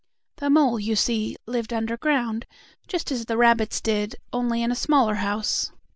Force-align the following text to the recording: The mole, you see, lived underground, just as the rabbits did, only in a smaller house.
The 0.37 0.49
mole, 0.49 0.79
you 0.79 0.95
see, 0.95 1.35
lived 1.45 1.71
underground, 1.71 2.47
just 2.87 3.11
as 3.11 3.25
the 3.25 3.37
rabbits 3.37 3.79
did, 3.79 4.15
only 4.33 4.63
in 4.63 4.71
a 4.71 4.75
smaller 4.75 5.13
house. 5.21 5.71